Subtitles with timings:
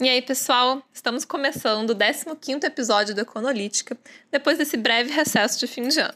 [0.00, 3.98] E aí, pessoal, estamos começando o 15º episódio do Econolítica,
[4.30, 6.14] depois desse breve recesso de fim de ano.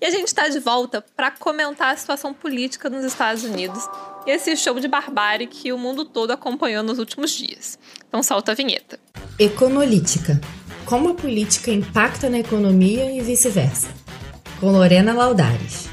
[0.00, 3.88] E a gente está de volta para comentar a situação política nos Estados Unidos
[4.26, 7.78] e esse show de barbárie que o mundo todo acompanhou nos últimos dias.
[8.08, 8.98] Então solta a vinheta.
[9.38, 10.40] Econolítica.
[10.84, 13.88] Como a política impacta na economia e vice-versa.
[14.58, 15.91] Com Lorena Laudares.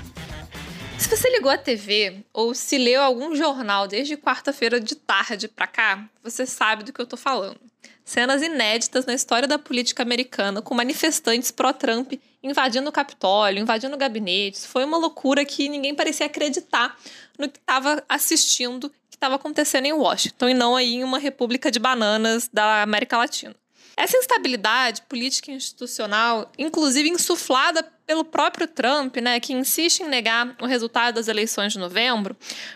[1.00, 5.66] Se você ligou a TV ou se leu algum jornal desde quarta-feira de tarde para
[5.66, 7.57] cá, você sabe do que eu tô falando.
[8.04, 14.66] Cenas inéditas na história da política americana, com manifestantes pró-Trump invadindo o Capitólio, invadindo gabinetes.
[14.66, 16.98] Foi uma loucura que ninguém parecia acreditar
[17.38, 21.71] no que estava assistindo, que estava acontecendo em Washington, e não aí em uma república
[21.71, 23.55] de bananas da América Latina.
[23.99, 30.55] Essa instabilidade política e institucional, inclusive insuflada pelo próprio Trump, né, que insiste em negar
[30.62, 32.34] o resultado das eleições de novembro,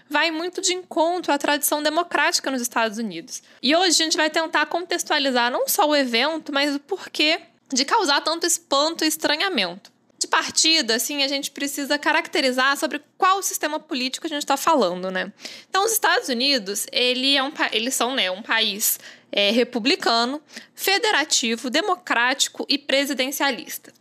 [0.09, 3.41] vai muito de encontro à tradição democrática nos Estados Unidos.
[3.61, 7.39] E hoje a gente vai tentar contextualizar não só o evento, mas o porquê
[7.71, 9.93] de causar tanto espanto e estranhamento.
[10.19, 15.09] De partida, assim, a gente precisa caracterizar sobre qual sistema político a gente está falando,
[15.09, 15.31] né?
[15.69, 18.99] Então, os Estados Unidos, ele é um, eles são né, um país
[19.35, 20.39] é, republicano,
[20.75, 23.91] federativo, democrático e presidencialista.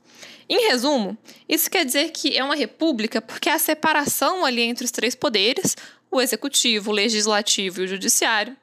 [0.46, 1.16] Em resumo,
[1.48, 5.74] isso quer dizer que é uma república porque a separação ali entre os três poderes,
[6.10, 8.54] o executivo, o legislativo e o judiciário,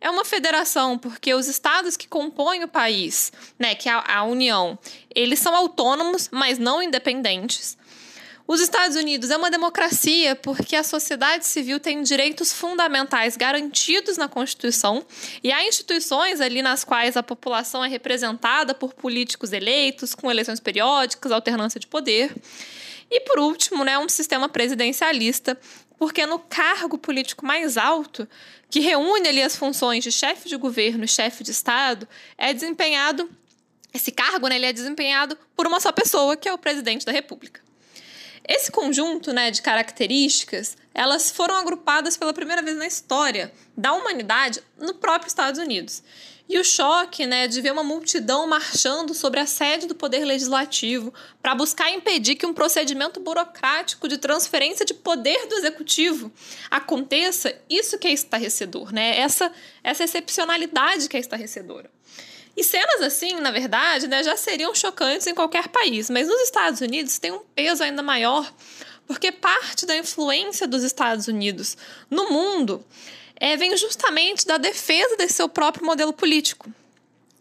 [0.00, 4.22] é uma federação porque os estados que compõem o país, né, que é a, a
[4.22, 4.78] União,
[5.12, 7.76] eles são autônomos, mas não independentes.
[8.46, 14.28] Os Estados Unidos é uma democracia porque a sociedade civil tem direitos fundamentais garantidos na
[14.28, 15.06] Constituição
[15.42, 20.58] e há instituições ali nas quais a população é representada por políticos eleitos, com eleições
[20.58, 22.34] periódicas, alternância de poder.
[23.08, 25.58] E por último, né, um sistema presidencialista,
[25.96, 28.28] porque no cargo político mais alto,
[28.68, 33.30] que reúne ali as funções de chefe de governo e chefe de Estado, é desempenhado
[33.94, 37.12] esse cargo, né, ele é desempenhado por uma só pessoa, que é o presidente da
[37.12, 37.60] República.
[38.46, 44.60] Esse conjunto né, de características, elas foram agrupadas pela primeira vez na história da humanidade
[44.78, 46.02] no próprio Estados Unidos.
[46.48, 51.14] E o choque né, de ver uma multidão marchando sobre a sede do Poder Legislativo
[51.40, 56.32] para buscar impedir que um procedimento burocrático de transferência de poder do Executivo
[56.70, 59.16] aconteça, isso que é estarrecedor, né?
[59.18, 59.52] Essa,
[59.82, 61.90] essa excepcionalidade que é estarrecedora.
[62.56, 66.80] E cenas assim, na verdade, né, já seriam chocantes em qualquer país, mas nos Estados
[66.80, 68.52] Unidos tem um peso ainda maior,
[69.06, 71.76] porque parte da influência dos Estados Unidos
[72.10, 72.84] no mundo
[73.36, 76.70] é, vem justamente da defesa desse seu próprio modelo político.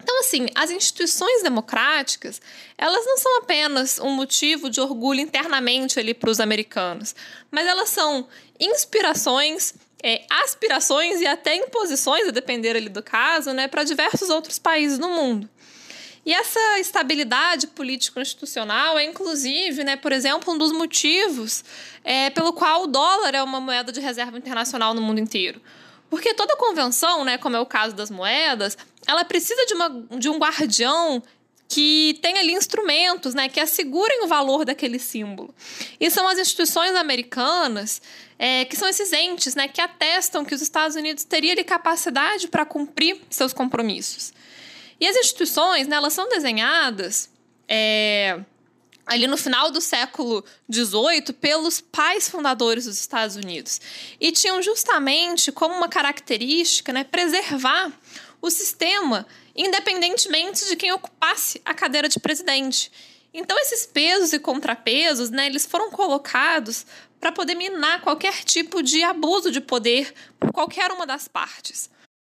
[0.02, 2.42] Então, assim, as instituições democráticas,
[2.76, 7.14] elas não são apenas um motivo de orgulho internamente ali para os americanos,
[7.52, 8.28] mas elas são
[8.60, 14.58] inspirações é, aspirações e até imposições, a depender ali do caso, né, para diversos outros
[14.58, 15.50] países no mundo.
[16.26, 21.64] E essa estabilidade político-institucional é, inclusive, né, por exemplo, um dos motivos
[22.04, 25.62] é, pelo qual o dólar é uma moeda de reserva internacional no mundo inteiro.
[26.10, 30.30] Porque toda convenção, né, como é o caso das moedas, ela precisa de, uma, de
[30.30, 31.24] um guardião
[31.72, 35.56] que tem ali instrumentos né, que assegurem o valor daquele símbolo.
[36.02, 38.02] E são as instituições americanas
[38.38, 42.50] é, que são esses entes né, que atestam que os Estados Unidos teriam ali capacidade
[42.50, 44.34] para cumprir seus compromissos.
[45.00, 47.30] E as instituições, né, elas são desenhadas
[47.70, 48.42] é,
[49.06, 53.82] ali no final do século XVIII pelos pais fundadores dos Estados Unidos.
[54.20, 57.92] E tinham justamente como uma característica né, preservar
[58.42, 59.26] o sistema
[59.56, 62.92] independentemente de quem ocupasse a cadeira de presidente.
[63.34, 66.86] Então esses pesos e contrapesos, né, eles foram colocados
[67.20, 71.90] para poder minar qualquer tipo de abuso de poder por qualquer uma das partes.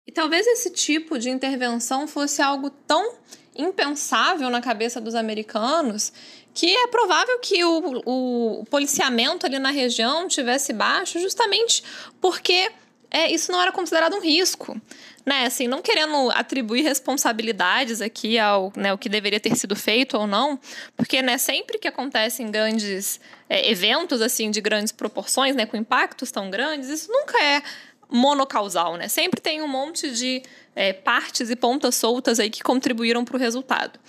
[0.08, 3.16] E talvez esse tipo de intervenção fosse algo tão
[3.58, 6.12] impensável na cabeça dos americanos
[6.54, 11.84] que é provável que o, o, policiamento ali na região tivesse baixo justamente
[12.20, 12.72] porque
[13.12, 14.80] é, isso não era considerado um risco
[15.28, 20.18] né, assim, não querendo atribuir responsabilidades aqui ao né, o que deveria ter sido feito
[20.18, 20.58] ou não,
[20.96, 26.32] porque né, sempre que acontecem grandes é, eventos assim de grandes proporções, né, com impactos
[26.32, 27.62] tão grandes, isso nunca é
[28.10, 29.10] monocausal, né?
[29.10, 30.42] Sempre tem um monte de
[30.78, 34.00] é, partes e pontas soltas aí que contribuíram para o resultado.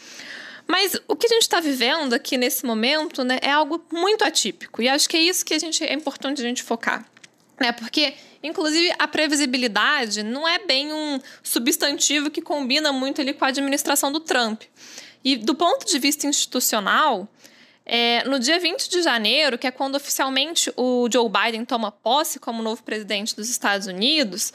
[0.66, 4.82] Mas o que a gente está vivendo aqui nesse momento, né, é algo muito atípico.
[4.82, 7.06] E acho que é isso que a gente é importante a gente focar,
[7.58, 7.72] né?
[7.72, 13.48] Porque Inclusive, a previsibilidade não é bem um substantivo que combina muito ali com a
[13.48, 14.62] administração do Trump.
[15.24, 17.28] E do ponto de vista institucional,
[17.84, 22.38] é, no dia 20 de janeiro, que é quando oficialmente o Joe Biden toma posse
[22.38, 24.52] como novo presidente dos Estados Unidos,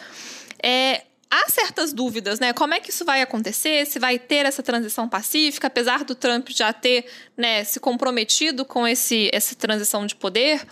[0.63, 1.01] é,
[1.33, 2.53] há certas dúvidas, né?
[2.53, 3.88] Como é que isso vai acontecer?
[3.88, 8.88] Se vai ter essa transição pacífica, apesar do Trump já ter né, se comprometido com
[8.88, 10.65] esse, essa transição de poder.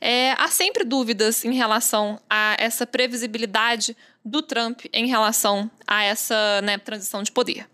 [0.00, 6.60] É, há sempre dúvidas em relação a essa previsibilidade do Trump em relação a essa
[6.62, 7.68] né, transição de poder.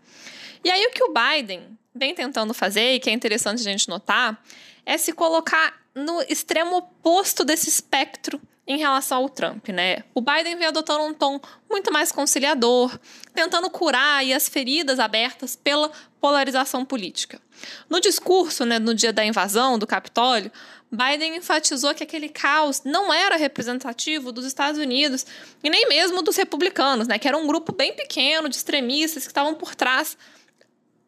[0.63, 3.87] E aí, o que o Biden vem tentando fazer, e que é interessante a gente
[3.87, 4.43] notar,
[4.85, 10.03] é se colocar no extremo oposto desse espectro em relação ao Trump, né?
[10.13, 11.39] O Biden vem adotando um tom
[11.69, 12.97] muito mais conciliador,
[13.33, 17.39] tentando curar as feridas abertas pela polarização política.
[17.87, 20.51] No discurso, né, no dia da invasão do Capitólio,
[20.91, 25.25] Biden enfatizou que aquele caos não era representativo dos Estados Unidos
[25.63, 29.29] e nem mesmo dos republicanos, né, que era um grupo bem pequeno de extremistas que
[29.29, 30.17] estavam por trás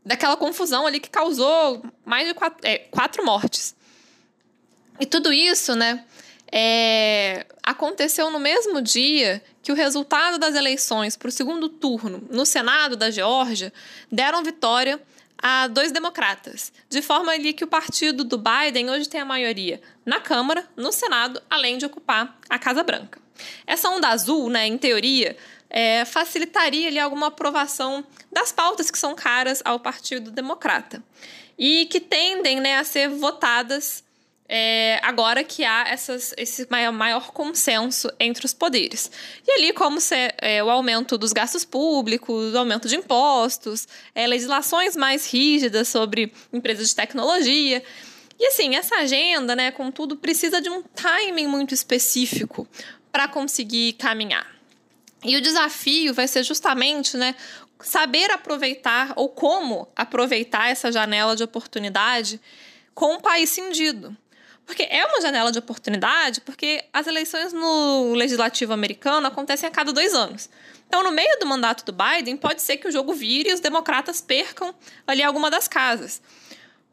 [0.06, 3.76] daquela confusão ali que causou mais de quatro, é, quatro mortes.
[5.00, 6.06] E tudo isso, né,
[6.52, 12.46] é, aconteceu no mesmo dia que o resultado das eleições para o segundo turno no
[12.46, 13.74] Senado da Geórgia
[14.12, 15.02] deram vitória
[15.38, 19.80] a dois democratas, de forma ali que o partido do Biden hoje tem a maioria
[20.06, 23.22] na Câmara, no Senado, além de ocupar a Casa Branca.
[23.68, 25.38] Essa onda azul, né, em teoria,
[25.70, 31.04] é, facilitaria ali alguma aprovação das pautas que são caras ao Partido Democrata
[31.58, 34.04] e que tendem né, a ser votadas
[34.50, 39.12] é, agora que há essas, esse maior, maior, consenso entre os poderes.
[39.46, 44.26] E ali, como se, é, o aumento dos gastos públicos, o aumento de impostos, é,
[44.26, 47.84] legislações mais rígidas sobre empresas de tecnologia.
[48.40, 52.68] E assim, essa agenda, né, contudo, precisa de um timing muito específico
[53.12, 54.48] para conseguir caminhar.
[55.24, 57.36] E o desafio vai ser justamente né,
[57.82, 62.40] saber aproveitar ou como aproveitar essa janela de oportunidade
[62.94, 64.16] com o país cindido.
[64.68, 69.94] Porque é uma janela de oportunidade, porque as eleições no legislativo americano acontecem a cada
[69.94, 70.50] dois anos.
[70.88, 73.62] Então, no meio do mandato do Biden, pode ser que o jogo vire e os
[73.62, 74.76] democratas percam
[75.08, 76.22] ali alguma das casas.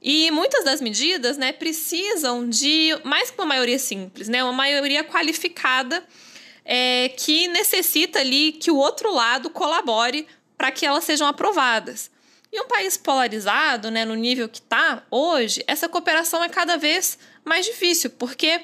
[0.01, 5.03] E muitas das medidas né, precisam de mais que uma maioria simples, né, uma maioria
[5.03, 6.05] qualificada
[6.65, 12.11] é, que necessita ali que o outro lado colabore para que elas sejam aprovadas.
[12.55, 17.19] E um país polarizado, né, no nível que está hoje, essa cooperação é cada vez
[17.45, 18.61] mais difícil, porque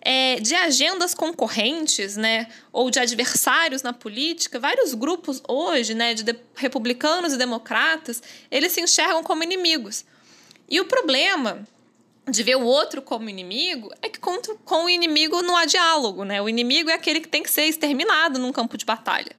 [0.00, 6.24] é, de agendas concorrentes, né, ou de adversários na política, vários grupos hoje, né, de,
[6.24, 8.20] de republicanos e democratas,
[8.50, 10.04] eles se enxergam como inimigos.
[10.68, 11.64] E o problema
[12.28, 16.24] de ver o outro como inimigo é que com, com o inimigo não há diálogo,
[16.24, 16.42] né?
[16.42, 19.30] O inimigo é aquele que tem que ser exterminado num campo de batalha.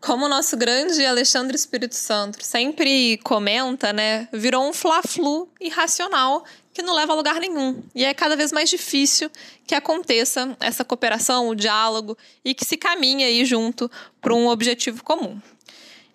[0.00, 6.42] Como o nosso grande Alexandre Espírito Santo sempre comenta, né, virou um fla-flu irracional
[6.72, 7.82] que não leva a lugar nenhum.
[7.94, 9.30] E é cada vez mais difícil
[9.66, 13.90] que aconteça essa cooperação, o diálogo e que se caminhe aí junto
[14.22, 15.38] para um objetivo comum.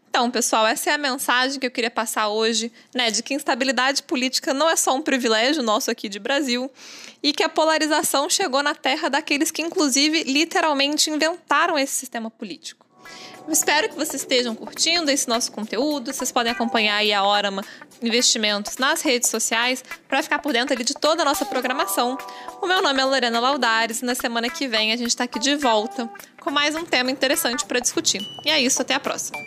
[0.09, 4.01] Então, pessoal, essa é a mensagem que eu queria passar hoje, né, de que instabilidade
[4.01, 6.71] política não é só um privilégio nosso aqui de Brasil
[7.21, 12.84] e que a polarização chegou na terra daqueles que inclusive literalmente inventaram esse sistema político.
[13.47, 16.11] Espero que vocês estejam curtindo esse nosso conteúdo.
[16.11, 17.63] Vocês podem acompanhar aí a Orama
[18.01, 22.17] Investimentos nas redes sociais para ficar por dentro ali de toda a nossa programação.
[22.61, 25.39] O meu nome é Lorena Laudares e na semana que vem a gente está aqui
[25.39, 26.09] de volta
[26.41, 28.21] com mais um tema interessante para discutir.
[28.43, 29.37] E é isso, até a próxima.